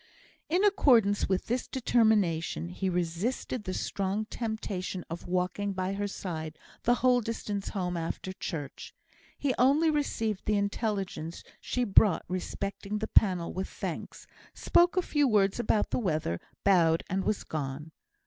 In 0.49 0.63
accordance 0.63 1.29
with 1.29 1.45
this 1.45 1.67
determination, 1.67 2.69
he 2.69 2.89
resisted 2.89 3.63
the 3.65 3.73
strong 3.75 4.25
temptation 4.25 5.03
of 5.11 5.27
walking 5.27 5.73
by 5.73 5.93
her 5.93 6.07
side 6.07 6.57
the 6.81 6.95
whole 7.05 7.21
distance 7.21 7.69
home 7.69 7.95
after 7.95 8.33
church. 8.33 8.95
He 9.37 9.53
only 9.59 9.91
received 9.91 10.45
the 10.45 10.57
intelligence 10.57 11.43
she 11.59 11.83
brought 11.83 12.25
respecting 12.27 12.97
the 12.97 13.09
panel 13.09 13.53
with 13.53 13.69
thanks, 13.69 14.25
spoke 14.55 14.97
a 14.97 15.03
few 15.03 15.27
words 15.27 15.59
about 15.59 15.91
the 15.91 15.99
weather, 15.99 16.41
bowed, 16.63 17.03
and 17.07 17.23
was 17.23 17.43
gone. 17.43 17.91